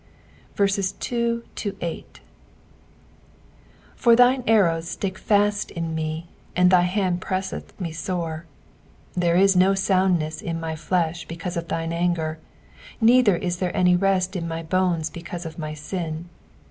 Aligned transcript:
2 0.55 1.43
For 3.97 4.15
thine 4.15 4.43
arrows 4.47 4.89
stick 4.89 5.19
fast 5.19 5.69
in 5.69 5.93
me, 5.93 6.25
and 6.55 6.71
thy 6.71 6.81
hand 6.81 7.21
presseth 7.21 7.79
me 7.79 7.91
sore, 7.91 8.47
3 9.13 9.21
There 9.21 9.35
is 9.37 9.55
no 9.55 9.75
soundness 9.75 10.41
in 10.41 10.59
my 10.59 10.75
flesh 10.75 11.25
because 11.27 11.55
of 11.55 11.67
thine 11.67 11.93
anger; 11.93 12.39
neither 12.99 13.35
is 13.35 13.57
there 13.57 13.77
any 13.77 13.95
rest 13.95 14.35
in 14.35 14.47
my 14.47 14.63
bones 14.63 15.11
because 15.11 15.45
of 15.45 15.59
my 15.59 15.75
sin. 15.75 16.29